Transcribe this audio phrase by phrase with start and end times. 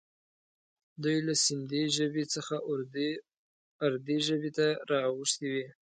[1.03, 2.55] دوی له سیندي ژبې څخه
[3.85, 5.65] اردي ژبې ته را اوښتي وي.